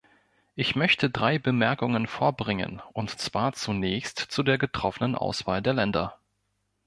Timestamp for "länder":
5.75-6.17